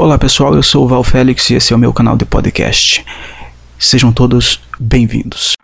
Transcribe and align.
Olá 0.00 0.16
pessoal, 0.16 0.54
eu 0.54 0.62
sou 0.62 0.84
o 0.84 0.88
Val 0.88 1.02
Félix 1.02 1.50
e 1.50 1.54
esse 1.54 1.72
é 1.72 1.76
o 1.76 1.78
meu 1.78 1.92
canal 1.92 2.16
de 2.16 2.24
podcast. 2.24 3.04
Sejam 3.76 4.12
todos 4.12 4.60
bem-vindos. 4.78 5.54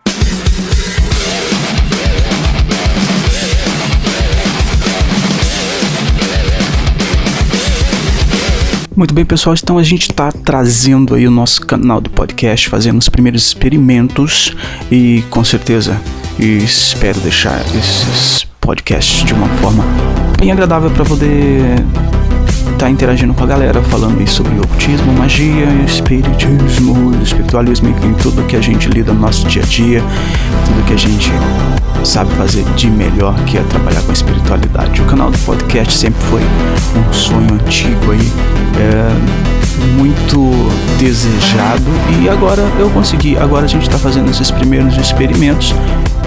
Muito 8.93 9.13
bem, 9.13 9.23
pessoal. 9.23 9.55
Então 9.55 9.77
a 9.77 9.83
gente 9.83 10.11
está 10.11 10.29
trazendo 10.33 11.15
aí 11.15 11.25
o 11.25 11.31
nosso 11.31 11.65
canal 11.65 12.01
de 12.01 12.09
podcast, 12.09 12.67
fazendo 12.67 12.99
os 12.99 13.07
primeiros 13.07 13.47
experimentos 13.47 14.53
e 14.91 15.23
com 15.29 15.45
certeza 15.45 15.97
espero 16.37 17.21
deixar 17.21 17.61
esses 17.73 18.43
podcasts 18.59 19.23
de 19.23 19.33
uma 19.33 19.47
forma 19.59 19.85
bem 20.37 20.51
agradável 20.51 20.91
para 20.91 21.05
poder 21.05 21.77
tá 22.77 22.89
interagindo 22.89 23.33
com 23.33 23.43
a 23.43 23.47
galera, 23.47 23.81
falando 23.83 24.19
aí 24.19 24.27
sobre 24.27 24.53
ocultismo, 24.59 25.13
magia, 25.13 25.65
espiritismo, 25.85 27.15
espiritualismo, 27.21 27.89
enfim, 27.89 28.13
tudo 28.21 28.43
que 28.43 28.55
a 28.55 28.61
gente 28.61 28.89
lida 28.89 29.13
no 29.13 29.19
nosso 29.19 29.47
dia 29.47 29.63
a 29.63 29.65
dia, 29.65 30.03
tudo 30.65 30.85
que 30.85 30.93
a 30.93 30.97
gente 30.97 31.31
sabe 32.03 32.31
fazer 32.35 32.63
de 32.75 32.89
melhor, 32.89 33.33
que 33.45 33.57
é 33.57 33.63
trabalhar 33.63 34.01
com 34.01 34.11
espiritualidade. 34.11 35.01
O 35.01 35.05
canal 35.05 35.31
do 35.31 35.37
podcast 35.39 35.97
sempre 35.97 36.21
foi 36.23 36.41
um 36.41 37.13
sonho 37.13 37.53
antigo 37.53 38.11
aí, 38.11 38.31
é, 38.79 39.95
muito 39.97 40.51
desejado 40.99 41.83
e 42.21 42.29
agora 42.29 42.61
eu 42.77 42.89
consegui. 42.89 43.37
Agora 43.37 43.65
a 43.65 43.69
gente 43.69 43.83
está 43.83 43.97
fazendo 43.97 44.29
esses 44.29 44.51
primeiros 44.51 44.97
experimentos 44.97 45.73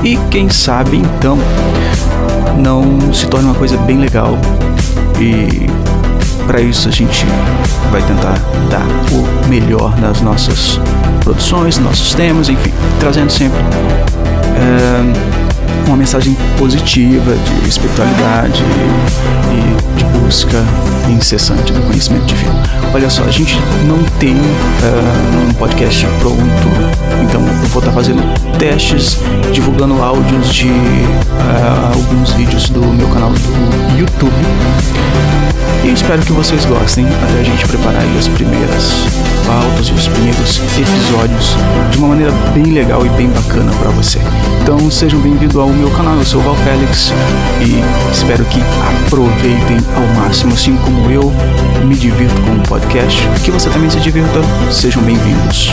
e 0.02 0.16
quem 0.30 0.48
sabe 0.48 0.96
então 0.96 1.38
não 2.56 3.12
se 3.12 3.26
torna 3.26 3.50
uma 3.50 3.54
coisa 3.54 3.76
bem 3.76 3.98
legal 3.98 4.38
e 5.20 5.66
para 6.48 6.62
isso 6.62 6.88
a 6.88 6.90
gente 6.90 7.26
vai 7.92 8.00
tentar 8.00 8.38
dar 8.70 8.86
o 9.12 9.48
melhor 9.48 9.94
nas 10.00 10.22
nossas 10.22 10.80
produções, 11.22 11.76
nossos 11.78 12.14
temas, 12.14 12.48
enfim, 12.48 12.72
trazendo 12.98 13.30
sempre 13.30 13.58
é, 14.56 15.86
uma 15.86 15.96
mensagem 15.96 16.34
positiva 16.58 17.34
de 17.34 17.68
espiritualidade 17.68 18.62
e 19.52 19.98
de 19.98 20.04
busca 20.28 20.62
incessante 21.08 21.72
do 21.72 21.80
conhecimento 21.86 22.26
divino. 22.26 22.52
Olha 22.92 23.08
só, 23.08 23.24
a 23.24 23.30
gente 23.30 23.58
não 23.86 23.96
tem 24.18 24.34
uh, 24.34 25.48
um 25.48 25.54
podcast 25.54 26.06
pronto, 26.20 26.42
então 27.22 27.40
eu 27.40 27.68
vou 27.68 27.80
estar 27.80 27.92
fazendo 27.92 28.22
testes, 28.58 29.18
divulgando 29.52 30.02
áudios 30.02 30.52
de 30.52 30.68
uh, 30.68 31.94
alguns 31.94 32.32
vídeos 32.32 32.68
do 32.68 32.80
meu 32.80 33.08
canal 33.08 33.30
do 33.30 33.98
YouTube 33.98 34.36
e 35.88 35.92
espero 35.92 36.20
que 36.22 36.32
vocês 36.32 36.64
gostem 36.66 37.06
até 37.06 37.40
a 37.40 37.42
gente 37.42 37.66
preparar 37.66 38.02
as 38.18 38.28
primeiras 38.28 39.06
pautas 39.46 39.88
e 39.88 39.92
os 39.92 40.08
primeiros 40.08 40.60
episódios 40.76 41.56
de 41.90 41.98
uma 41.98 42.08
maneira 42.08 42.32
bem 42.52 42.72
legal 42.72 43.06
e 43.06 43.08
bem 43.10 43.28
bacana 43.28 43.72
para 43.72 43.90
você. 43.90 44.18
Então 44.62 44.90
sejam 44.90 45.18
bem-vindos 45.20 45.56
ao 45.56 45.68
meu 45.68 45.90
canal, 45.92 46.16
eu 46.16 46.24
sou 46.24 46.40
o 46.40 46.44
Val 46.44 46.56
Félix 46.56 47.12
e 47.60 47.82
espero 48.12 48.44
que 48.46 48.60
aproveitem 49.06 49.78
ao 49.96 50.06
máximo, 50.14 50.17
assim 50.52 50.76
como 50.78 51.10
eu 51.10 51.30
me 51.86 51.94
divirto 51.94 52.34
com 52.42 52.56
o 52.56 52.62
podcast, 52.68 53.20
que 53.44 53.50
você 53.50 53.70
também 53.70 53.88
se 53.88 54.00
divirta. 54.00 54.40
Sejam 54.70 55.02
bem-vindos. 55.02 55.70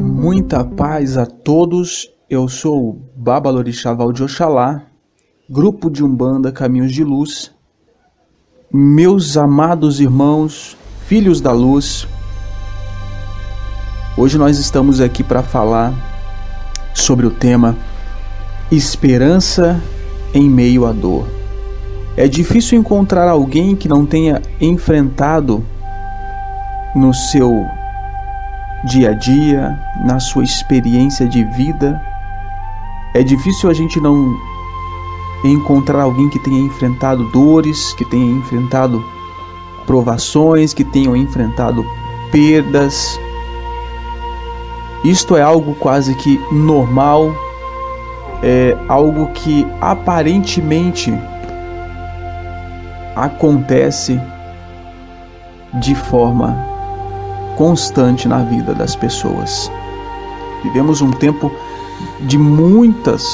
Muita 0.00 0.64
paz 0.64 1.16
a 1.16 1.26
todos. 1.26 2.08
Eu 2.30 2.48
sou 2.48 2.90
o 2.90 3.50
Lorixaval 3.50 4.12
de 4.12 4.22
Oxalá, 4.22 4.87
grupo 5.50 5.88
de 5.88 6.04
Umbanda 6.04 6.52
Caminhos 6.52 6.92
de 6.92 7.02
Luz. 7.02 7.50
Meus 8.70 9.34
amados 9.38 9.98
irmãos, 9.98 10.76
filhos 11.06 11.40
da 11.40 11.52
luz, 11.52 12.06
hoje 14.14 14.36
nós 14.36 14.58
estamos 14.58 15.00
aqui 15.00 15.24
para 15.24 15.42
falar 15.42 15.94
sobre 16.92 17.26
o 17.26 17.30
tema 17.30 17.74
Esperança 18.70 19.80
em 20.34 20.50
meio 20.50 20.84
à 20.84 20.92
dor. 20.92 21.26
É 22.14 22.28
difícil 22.28 22.78
encontrar 22.78 23.26
alguém 23.26 23.74
que 23.74 23.88
não 23.88 24.04
tenha 24.04 24.42
enfrentado 24.60 25.64
no 26.94 27.14
seu 27.14 27.64
dia 28.84 29.12
a 29.12 29.14
dia, 29.14 29.80
na 30.04 30.20
sua 30.20 30.44
experiência 30.44 31.26
de 31.26 31.42
vida. 31.42 31.98
É 33.14 33.22
difícil 33.22 33.70
a 33.70 33.72
gente 33.72 33.98
não 33.98 34.36
encontrar 35.44 36.02
alguém 36.02 36.28
que 36.28 36.38
tenha 36.38 36.60
enfrentado 36.60 37.24
dores, 37.24 37.92
que 37.94 38.04
tenha 38.04 38.32
enfrentado 38.32 39.04
provações, 39.86 40.74
que 40.74 40.84
tenha 40.84 41.16
enfrentado 41.16 41.84
perdas. 42.30 43.18
Isto 45.04 45.36
é 45.36 45.42
algo 45.42 45.74
quase 45.76 46.14
que 46.16 46.38
normal, 46.52 47.32
é 48.42 48.76
algo 48.88 49.28
que 49.28 49.66
aparentemente 49.80 51.12
acontece 53.14 54.20
de 55.74 55.94
forma 55.94 56.56
constante 57.56 58.28
na 58.28 58.38
vida 58.38 58.74
das 58.74 58.94
pessoas. 58.94 59.70
Vivemos 60.62 61.00
um 61.00 61.10
tempo 61.10 61.50
de 62.20 62.38
muitas 62.38 63.24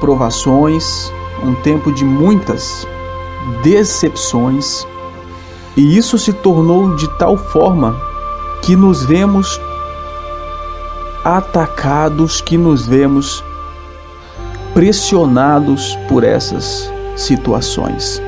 provações, 0.00 1.10
um 1.44 1.54
tempo 1.56 1.92
de 1.92 2.04
muitas 2.04 2.86
decepções, 3.62 4.86
e 5.76 5.96
isso 5.96 6.18
se 6.18 6.32
tornou 6.32 6.94
de 6.96 7.08
tal 7.18 7.36
forma 7.36 7.96
que 8.62 8.76
nos 8.76 9.04
vemos 9.04 9.60
atacados, 11.24 12.40
que 12.40 12.56
nos 12.56 12.86
vemos 12.86 13.42
pressionados 14.72 15.96
por 16.08 16.24
essas 16.24 16.92
situações. 17.16 18.20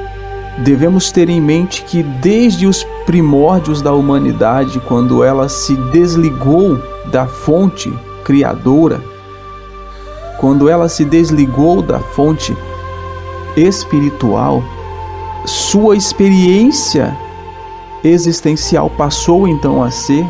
Devemos 0.58 1.10
ter 1.12 1.28
em 1.28 1.40
mente 1.40 1.82
que 1.84 2.02
desde 2.02 2.66
os 2.66 2.84
primórdios 3.04 3.82
da 3.82 3.92
humanidade, 3.92 4.80
quando 4.80 5.22
ela 5.22 5.48
se 5.48 5.76
desligou 5.76 6.80
da 7.06 7.26
fonte 7.26 7.92
criadora, 8.24 9.00
quando 10.38 10.68
ela 10.68 10.88
se 10.88 11.04
desligou 11.04 11.82
da 11.82 11.98
fonte 11.98 12.56
espiritual, 13.56 14.62
sua 15.44 15.96
experiência 15.96 17.16
existencial 18.04 18.90
passou 18.90 19.48
então 19.48 19.82
a 19.82 19.90
ser 19.90 20.24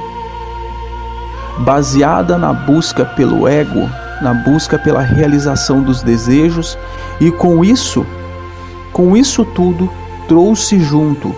baseada 1.58 2.36
na 2.38 2.52
busca 2.52 3.04
pelo 3.04 3.48
ego, 3.48 3.88
na 4.22 4.32
busca 4.32 4.78
pela 4.78 5.00
realização 5.00 5.82
dos 5.82 6.02
desejos, 6.02 6.78
e 7.20 7.30
com 7.30 7.64
isso, 7.64 8.06
com 8.92 9.16
isso 9.16 9.44
tudo, 9.44 9.90
trouxe 10.28 10.78
junto 10.80 11.34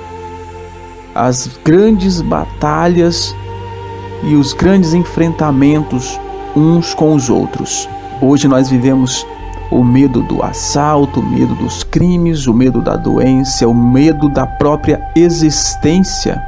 as 1.15 1.51
grandes 1.65 2.21
batalhas 2.21 3.35
e 4.23 4.35
os 4.35 4.53
grandes 4.53 4.95
enfrentamentos 4.95 6.19
uns 6.57 6.95
com 6.95 7.15
os 7.15 7.31
outros. 7.31 7.89
Hoje 8.21 8.49
nós 8.49 8.69
vivemos 8.69 9.27
o 9.71 9.85
medo 9.85 10.23
do 10.23 10.43
assalto, 10.43 11.21
o 11.21 11.27
medo 11.27 11.55
dos 11.55 11.83
crimes, 11.83 12.47
o 12.47 12.55
medo 12.55 12.81
da 12.81 12.97
doença, 12.97 13.69
o 13.69 13.75
medo 13.75 14.29
da 14.29 14.47
própria 14.47 15.01
existência 15.15 16.43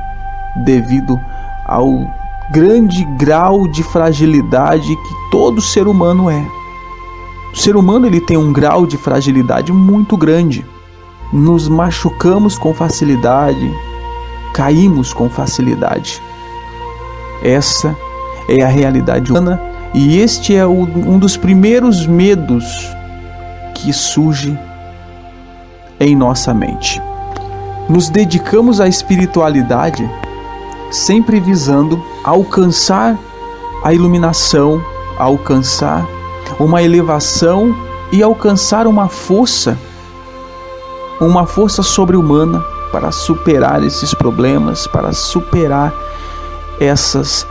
devido 0.65 1.21
ao 1.67 2.11
grande 2.51 3.05
grau 3.17 3.69
de 3.69 3.83
fragilidade 3.83 4.89
que 4.89 5.31
todo 5.31 5.61
ser 5.61 5.87
humano 5.87 6.31
é. 6.31 6.45
O 7.53 7.57
ser 7.57 7.77
humano 7.77 8.07
ele 8.07 8.21
tem 8.21 8.37
um 8.37 8.53
grau 8.53 8.87
de 8.87 8.97
fragilidade 8.97 9.73
muito 9.73 10.17
grande 10.17 10.65
nos 11.33 11.69
machucamos 11.69 12.59
com 12.59 12.75
facilidade, 12.75 13.73
caímos 14.53 15.13
com 15.13 15.29
facilidade. 15.29 16.21
Essa 17.43 17.97
é 18.49 18.63
a 18.63 18.69
realidade 18.69 19.31
humana 19.31 19.61
e 19.95 20.19
este 20.19 20.55
é 20.55 20.67
um 20.67 21.19
dos 21.19 21.37
primeiros 21.37 22.07
medos 22.07 22.65
que 23.83 23.93
surge 23.93 24.59
em 25.99 26.15
nossa 26.15 26.53
mente. 26.55 27.01
Nos 27.89 28.09
dedicamos 28.09 28.81
à 28.81 28.89
espiritualidade 28.89 30.09
sempre 30.91 31.41
visando 31.41 32.03
alcançar 32.25 33.19
a 33.83 33.93
iluminação, 33.93 34.83
alcançar 35.19 36.07
uma 36.59 36.83
elevação 36.83 37.75
e 38.13 38.23
alcançar 38.23 38.87
uma 38.87 39.09
força 39.09 39.79
uma 41.21 41.47
força 41.47 41.83
sobre-humana 41.83 42.65
para 42.91 43.13
superar 43.13 43.85
esses 43.85 44.15
problemas, 44.15 44.87
para 44.87 45.13
superar 45.13 45.93
essas 46.81 47.47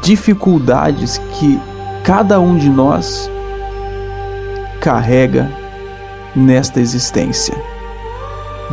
dificuldades 0.00 1.18
que 1.34 1.60
cada 2.04 2.38
um 2.38 2.56
de 2.56 2.70
nós 2.70 3.28
carrega 4.80 5.50
nesta 6.38 6.80
existência. 6.80 7.54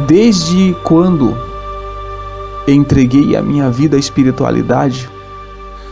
Desde 0.07 0.75
quando 0.83 1.38
entreguei 2.67 3.35
a 3.35 3.41
minha 3.41 3.69
vida 3.69 3.95
à 3.95 4.00
espiritualidade, 4.00 5.09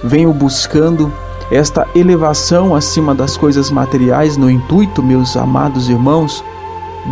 venho 0.03 0.33
buscando 0.33 1.11
esta 1.51 1.87
elevação 1.95 2.75
acima 2.75 3.13
das 3.13 3.37
coisas 3.37 3.69
materiais 3.69 4.37
no 4.37 4.49
intuito, 4.49 5.03
meus 5.03 5.35
amados 5.35 5.89
irmãos, 5.89 6.43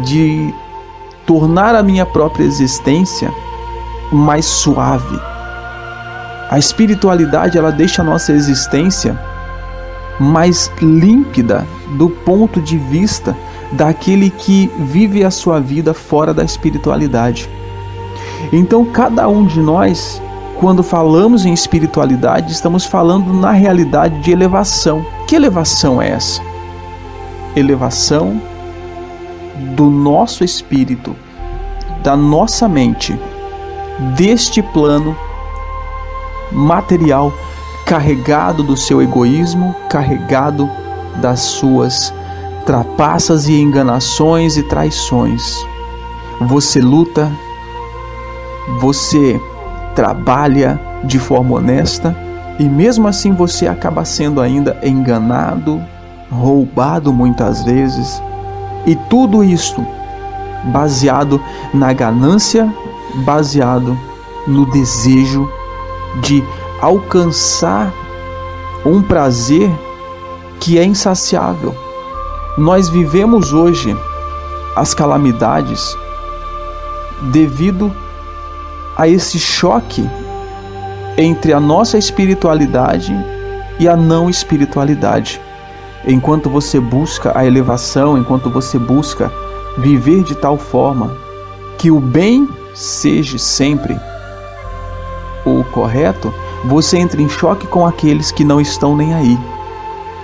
de 0.05 0.53
tornar 1.25 1.75
a 1.75 1.83
minha 1.83 2.05
própria 2.05 2.43
existência 2.43 3.31
mais 4.11 4.45
suave. 4.45 5.19
A 6.49 6.57
espiritualidade 6.57 7.57
ela 7.57 7.71
deixa 7.71 8.01
a 8.01 8.05
nossa 8.05 8.33
existência 8.33 9.17
mais 10.19 10.71
límpida 10.81 11.65
do 11.97 12.09
ponto 12.09 12.61
de 12.61 12.77
vista 12.77 13.35
daquele 13.71 14.29
que 14.29 14.69
vive 14.79 15.23
a 15.23 15.31
sua 15.31 15.59
vida 15.59 15.93
fora 15.93 16.33
da 16.33 16.43
espiritualidade. 16.43 17.49
Então, 18.51 18.85
cada 18.85 19.27
um 19.27 19.45
de 19.45 19.59
nós, 19.59 20.21
quando 20.59 20.83
falamos 20.83 21.45
em 21.45 21.53
espiritualidade, 21.53 22.51
estamos 22.51 22.85
falando 22.85 23.33
na 23.33 23.51
realidade 23.51 24.19
de 24.21 24.31
elevação. 24.31 25.05
Que 25.27 25.35
elevação 25.35 26.01
é 26.01 26.09
essa? 26.09 26.41
Elevação 27.55 28.41
do 29.75 29.89
nosso 29.89 30.43
espírito, 30.43 31.15
da 32.03 32.17
nossa 32.17 32.67
mente, 32.67 33.17
deste 34.15 34.61
plano 34.61 35.15
material 36.51 37.31
carregado 37.85 38.63
do 38.63 38.75
seu 38.75 39.01
egoísmo, 39.01 39.75
carregado 39.89 40.69
das 41.21 41.41
suas 41.41 42.13
trapaças 42.65 43.47
e 43.47 43.53
enganações 43.53 44.57
e 44.57 44.63
traições. 44.63 45.65
Você 46.41 46.79
luta, 46.79 47.31
você 48.79 49.39
trabalha 49.95 50.79
de 51.03 51.19
forma 51.19 51.55
honesta 51.55 52.15
e 52.59 52.63
mesmo 52.63 53.07
assim 53.07 53.33
você 53.33 53.67
acaba 53.67 54.05
sendo 54.05 54.39
ainda 54.41 54.77
enganado, 54.83 55.81
roubado 56.29 57.11
muitas 57.11 57.63
vezes, 57.63 58.21
e 58.85 58.95
tudo 58.95 59.43
isto 59.43 59.85
baseado 60.65 61.41
na 61.73 61.91
ganância, 61.91 62.71
baseado 63.25 63.97
no 64.47 64.65
desejo 64.65 65.49
de 66.21 66.43
alcançar 66.81 67.91
um 68.85 69.01
prazer 69.01 69.69
que 70.59 70.77
é 70.77 70.83
insaciável. 70.83 71.75
Nós 72.57 72.89
vivemos 72.89 73.53
hoje 73.53 73.95
as 74.75 74.93
calamidades 74.93 75.97
devido 77.31 77.91
a 78.97 79.07
esse 79.07 79.39
choque 79.39 80.09
entre 81.17 81.53
a 81.53 81.59
nossa 81.59 81.97
espiritualidade 81.97 83.13
e 83.79 83.87
a 83.87 83.95
não 83.95 84.29
espiritualidade. 84.29 85.39
Enquanto 86.05 86.49
você 86.49 86.79
busca 86.79 87.31
a 87.37 87.45
elevação, 87.45 88.17
enquanto 88.17 88.49
você 88.49 88.77
busca 88.77 89.31
viver 89.77 90.23
de 90.23 90.35
tal 90.35 90.57
forma 90.57 91.15
que 91.77 91.89
o 91.89 91.99
bem 91.99 92.49
seja 92.73 93.37
sempre 93.37 93.97
o 95.45 95.63
correto, 95.71 96.33
você 96.65 96.97
entra 96.97 97.21
em 97.21 97.29
choque 97.29 97.65
com 97.65 97.85
aqueles 97.87 98.31
que 98.31 98.43
não 98.43 98.59
estão 98.59 98.95
nem 98.95 99.13
aí, 99.13 99.39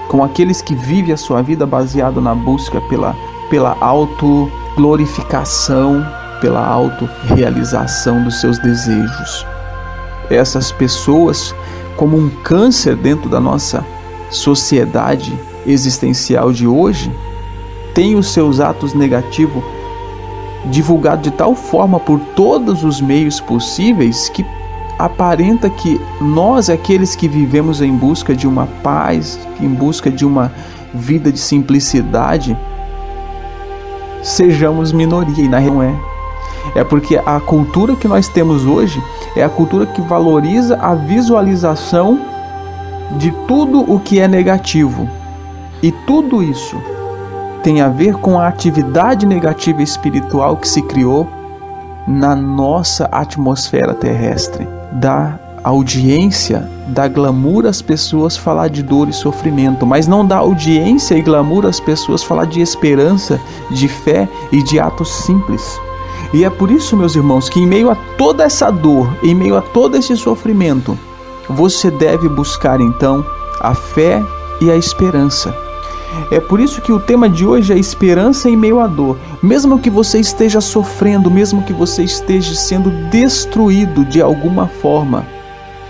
com 0.07 0.23
aqueles 0.23 0.61
que 0.61 0.75
vivem 0.75 1.13
a 1.13 1.17
sua 1.17 1.41
vida 1.41 1.65
baseado 1.65 2.21
na 2.21 2.33
busca 2.33 2.79
pela, 2.81 3.13
pela 3.49 3.75
autoglorificação, 3.79 6.05
pela 6.39 6.65
autorrealização 6.65 8.23
dos 8.23 8.39
seus 8.39 8.57
desejos. 8.59 9.45
Essas 10.29 10.71
pessoas, 10.71 11.53
como 11.95 12.17
um 12.17 12.29
câncer 12.43 12.95
dentro 12.95 13.27
da 13.29 13.39
nossa 13.39 13.83
sociedade 14.29 15.33
existencial 15.65 16.51
de 16.51 16.67
hoje, 16.67 17.11
têm 17.93 18.15
os 18.15 18.33
seus 18.33 18.59
atos 18.59 18.93
negativos 18.93 19.63
divulgados 20.65 21.23
de 21.23 21.31
tal 21.31 21.55
forma 21.55 21.97
por 21.99 22.19
todos 22.35 22.83
os 22.83 22.99
meios 22.99 23.39
possíveis 23.39 24.27
que 24.29 24.45
aparenta 24.97 25.69
que 25.69 26.01
nós, 26.19 26.69
aqueles 26.69 27.15
que 27.15 27.27
vivemos 27.27 27.81
em 27.81 27.95
busca 27.95 28.35
de 28.35 28.47
uma 28.47 28.67
paz, 28.81 29.39
em 29.59 29.69
busca 29.69 30.09
de 30.09 30.25
uma 30.25 30.51
vida 30.93 31.31
de 31.31 31.39
simplicidade, 31.39 32.57
sejamos 34.23 34.91
minoria 34.91 35.43
e 35.43 35.47
na 35.47 35.61
não 35.61 35.83
é. 35.83 35.93
É 36.75 36.83
porque 36.83 37.17
a 37.25 37.39
cultura 37.39 37.95
que 37.95 38.07
nós 38.07 38.27
temos 38.27 38.65
hoje 38.65 39.01
é 39.35 39.43
a 39.43 39.49
cultura 39.49 39.85
que 39.85 40.01
valoriza 40.01 40.77
a 40.77 40.95
visualização 40.95 42.19
de 43.17 43.31
tudo 43.47 43.79
o 43.89 43.99
que 43.99 44.19
é 44.19 44.27
negativo. 44.27 45.07
E 45.81 45.91
tudo 45.91 46.43
isso 46.43 46.75
tem 47.63 47.81
a 47.81 47.87
ver 47.87 48.15
com 48.15 48.39
a 48.39 48.47
atividade 48.47 49.25
negativa 49.25 49.81
espiritual 49.81 50.57
que 50.57 50.67
se 50.67 50.81
criou 50.81 51.27
na 52.07 52.35
nossa 52.35 53.05
atmosfera 53.11 53.93
terrestre 53.93 54.76
dá 54.91 55.39
audiência, 55.63 56.69
dá 56.87 57.07
glamour 57.07 57.65
às 57.65 57.81
pessoas 57.81 58.37
falar 58.37 58.69
de 58.69 58.81
dor 58.81 59.09
e 59.09 59.13
sofrimento, 59.13 59.85
mas 59.85 60.07
não 60.07 60.25
dá 60.25 60.37
audiência 60.37 61.15
e 61.15 61.21
glamour 61.21 61.65
às 61.65 61.79
pessoas 61.79 62.23
falar 62.23 62.45
de 62.45 62.61
esperança, 62.61 63.39
de 63.71 63.87
fé 63.87 64.27
e 64.51 64.63
de 64.63 64.79
atos 64.79 65.09
simples. 65.09 65.79
E 66.33 66.43
é 66.43 66.49
por 66.49 66.71
isso, 66.71 66.95
meus 66.95 67.15
irmãos, 67.15 67.49
que 67.49 67.59
em 67.59 67.67
meio 67.67 67.89
a 67.89 67.95
toda 68.17 68.43
essa 68.43 68.69
dor, 68.69 69.09
em 69.23 69.35
meio 69.35 69.57
a 69.57 69.61
todo 69.61 69.95
esse 69.95 70.15
sofrimento, 70.15 70.97
você 71.49 71.89
deve 71.89 72.27
buscar 72.27 72.81
então 72.81 73.25
a 73.61 73.73
fé 73.73 74.21
e 74.61 74.69
a 74.69 74.75
esperança. 74.75 75.66
É 76.31 76.39
por 76.39 76.59
isso 76.59 76.81
que 76.81 76.91
o 76.91 76.99
tema 76.99 77.29
de 77.29 77.45
hoje 77.45 77.73
é 77.73 77.77
esperança 77.77 78.49
em 78.49 78.55
meio 78.55 78.79
à 78.79 78.87
dor. 78.87 79.17
Mesmo 79.41 79.79
que 79.79 79.89
você 79.89 80.19
esteja 80.19 80.59
sofrendo, 80.59 81.31
mesmo 81.31 81.63
que 81.63 81.73
você 81.73 82.03
esteja 82.03 82.53
sendo 82.53 82.89
destruído 83.09 84.03
de 84.05 84.21
alguma 84.21 84.67
forma, 84.67 85.25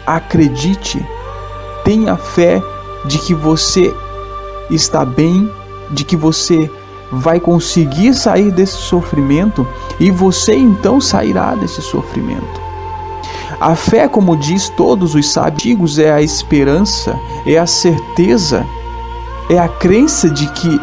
acredite, 0.05 1.03
tenha 1.83 2.15
fé 2.15 2.61
de 3.05 3.17
que 3.19 3.33
você 3.33 3.93
está 4.69 5.03
bem, 5.03 5.49
de 5.91 6.03
que 6.03 6.15
você 6.15 6.69
vai 7.11 7.39
conseguir 7.39 8.13
sair 8.13 8.51
desse 8.51 8.77
sofrimento 8.77 9.67
e 9.99 10.11
você 10.11 10.55
então 10.55 10.99
sairá 10.99 11.55
desse 11.55 11.81
sofrimento. 11.81 12.67
A 13.59 13.75
fé, 13.75 14.07
como 14.07 14.37
diz 14.37 14.69
todos 14.69 15.15
os 15.15 15.31
sábios, 15.31 15.97
é 15.97 16.11
a 16.11 16.21
esperança, 16.21 17.17
é 17.45 17.57
a 17.57 17.65
certeza 17.65 18.65
é 19.49 19.57
a 19.57 19.67
crença 19.67 20.29
de 20.29 20.45
que 20.47 20.79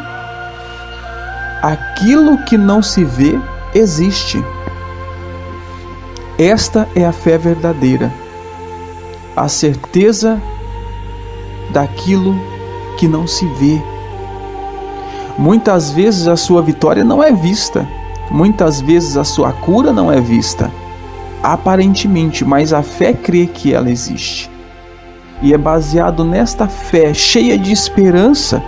aquilo 1.62 2.38
que 2.44 2.56
não 2.56 2.82
se 2.82 3.04
vê 3.04 3.38
existe. 3.74 4.42
Esta 6.38 6.88
é 6.94 7.04
a 7.04 7.12
fé 7.12 7.36
verdadeira, 7.36 8.12
a 9.36 9.48
certeza 9.48 10.40
daquilo 11.72 12.34
que 12.98 13.06
não 13.06 13.26
se 13.26 13.46
vê. 13.46 13.80
Muitas 15.36 15.90
vezes 15.90 16.26
a 16.26 16.36
sua 16.36 16.62
vitória 16.62 17.04
não 17.04 17.22
é 17.22 17.32
vista, 17.32 17.86
muitas 18.30 18.80
vezes 18.80 19.16
a 19.16 19.24
sua 19.24 19.52
cura 19.52 19.92
não 19.92 20.10
é 20.10 20.20
vista, 20.20 20.70
aparentemente, 21.42 22.44
mas 22.44 22.72
a 22.72 22.82
fé 22.82 23.12
crê 23.12 23.46
que 23.46 23.74
ela 23.74 23.90
existe. 23.90 24.53
E 25.44 25.52
é 25.52 25.58
baseado 25.58 26.24
nesta 26.24 26.66
fé 26.66 27.12
cheia 27.12 27.58
de 27.58 27.70
esperança 27.70 28.62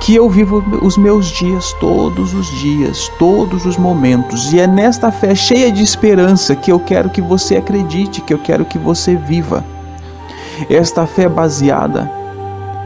que 0.00 0.14
eu 0.14 0.26
vivo 0.30 0.64
os 0.80 0.96
meus 0.96 1.26
dias 1.26 1.70
todos 1.78 2.32
os 2.32 2.46
dias, 2.60 3.10
todos 3.18 3.66
os 3.66 3.76
momentos. 3.76 4.50
E 4.50 4.58
é 4.58 4.66
nesta 4.66 5.12
fé 5.12 5.34
cheia 5.34 5.70
de 5.70 5.84
esperança 5.84 6.56
que 6.56 6.72
eu 6.72 6.80
quero 6.80 7.10
que 7.10 7.20
você 7.20 7.56
acredite, 7.56 8.22
que 8.22 8.32
eu 8.32 8.38
quero 8.38 8.64
que 8.64 8.78
você 8.78 9.14
viva. 9.14 9.62
Esta 10.70 11.06
fé 11.06 11.24
é 11.24 11.28
baseada 11.28 12.10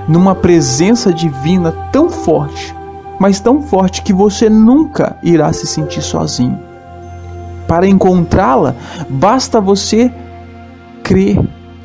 numa 0.08 0.34
presença 0.34 1.12
divina 1.12 1.70
tão 1.92 2.10
forte, 2.10 2.74
mas 3.20 3.38
tão 3.38 3.62
forte 3.62 4.02
que 4.02 4.12
você 4.12 4.50
nunca 4.50 5.16
irá 5.22 5.52
se 5.52 5.64
sentir 5.64 6.02
sozinho. 6.02 6.58
Para 7.68 7.86
encontrá-la, 7.86 8.74
basta 9.08 9.60
você 9.60 10.12
crer, 11.04 11.38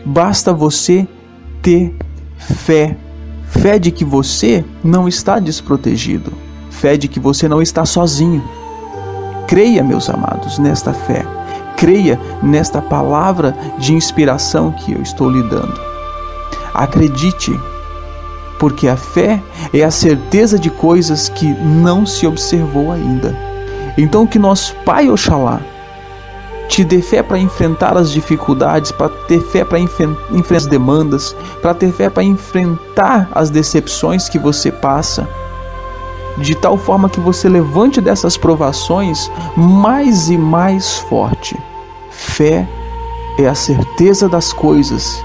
basta 0.04 0.52
você 0.52 1.08
ter 1.64 1.96
fé. 2.38 2.96
Fé 3.48 3.80
de 3.80 3.90
que 3.90 4.04
você 4.04 4.64
não 4.84 5.08
está 5.08 5.40
desprotegido. 5.40 6.32
Fé 6.70 6.98
de 6.98 7.08
que 7.08 7.20
você 7.20 7.48
não 7.48 7.62
está 7.62 7.86
sozinho. 7.86 8.44
Creia, 9.48 9.84
meus 9.84 10.10
amados, 10.10 10.60
nesta 10.60 10.94
fé. 10.94 11.26
creia 11.78 12.20
nesta 12.42 12.82
palavra 12.82 13.56
de 13.78 13.94
inspiração 13.94 14.72
que 14.72 14.94
eu 14.94 15.02
estou 15.02 15.30
lhe 15.30 15.42
dando. 15.50 15.80
Acredite, 16.74 17.52
porque 18.60 18.88
a 18.88 18.96
fé 18.96 19.42
é 19.74 19.84
a 19.84 19.92
certeza 19.92 20.58
de 20.58 20.70
coisas 20.70 21.30
que 21.30 21.46
não 21.46 22.06
se 22.06 22.26
observou 22.26 22.92
ainda. 22.92 23.36
Então, 23.98 24.26
que 24.26 24.40
nosso 24.40 24.76
Pai 24.86 25.10
Oxalá 25.10 25.60
te 26.68 26.84
dê 26.84 27.02
fé 27.02 27.22
para 27.22 27.38
enfrentar 27.38 27.98
as 27.98 28.12
dificuldades, 28.12 28.92
para 28.92 29.10
ter 29.10 29.42
fé 29.42 29.64
para 29.64 29.80
enfrentar 29.80 30.56
as 30.56 30.66
demandas, 30.66 31.36
para 31.62 31.74
ter 31.74 31.92
fé 31.92 32.10
para 32.10 32.24
enfrentar 32.24 33.30
as 33.34 33.50
decepções 33.50 34.30
que 34.30 34.40
você 34.40 34.72
passa, 34.72 35.28
de 36.38 36.56
tal 36.56 36.78
forma 36.78 37.10
que 37.10 37.20
você 37.20 37.48
levante 37.48 38.02
dessas 38.02 38.38
provações 38.38 39.30
mais 39.56 40.30
e 40.30 40.38
mais 40.38 40.98
forte. 40.98 41.56
Fé 42.10 42.68
é 43.38 43.48
a 43.48 43.56
certeza 43.56 44.28
das 44.28 44.52
coisas 44.54 45.24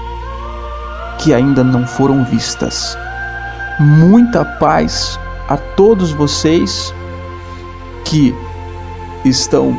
que 1.19 1.33
ainda 1.33 1.63
não 1.63 1.85
foram 1.87 2.23
vistas. 2.25 2.97
Muita 3.79 4.45
paz 4.45 5.19
a 5.47 5.57
todos 5.57 6.11
vocês 6.11 6.93
que 8.05 8.35
estão 9.25 9.77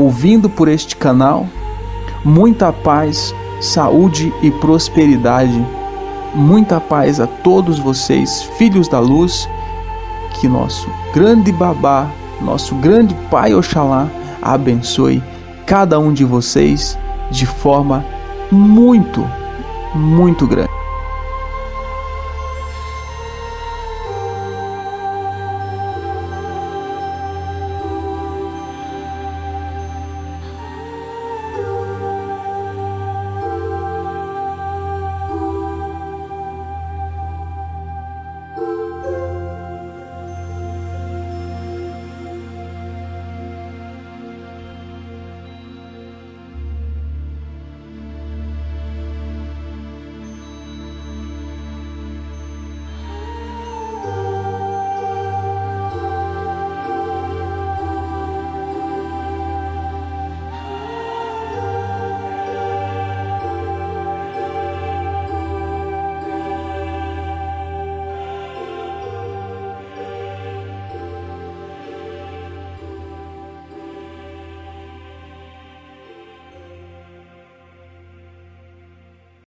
ouvindo 0.00 0.48
por 0.48 0.68
este 0.68 0.96
canal. 0.96 1.46
Muita 2.24 2.72
paz, 2.72 3.34
saúde 3.60 4.32
e 4.42 4.50
prosperidade. 4.50 5.64
Muita 6.34 6.80
paz 6.80 7.20
a 7.20 7.26
todos 7.26 7.78
vocês, 7.78 8.42
filhos 8.56 8.88
da 8.88 8.98
luz. 8.98 9.48
Que 10.34 10.48
nosso 10.48 10.88
grande 11.12 11.52
babá, 11.52 12.10
nosso 12.40 12.74
grande 12.76 13.14
Pai 13.30 13.54
Oxalá, 13.54 14.08
abençoe 14.40 15.22
cada 15.66 15.98
um 15.98 16.12
de 16.12 16.24
vocês 16.24 16.98
de 17.30 17.46
forma 17.46 18.04
muito, 18.50 19.24
muito 19.94 20.46
grande. 20.46 20.79